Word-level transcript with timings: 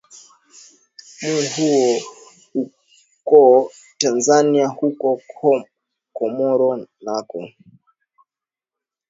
mo 1.21 1.41
huu 1.55 2.01
uko 2.61 3.71
tanzania 3.97 4.67
huko 4.67 5.21
comoro 6.13 6.87
nako 7.01 7.47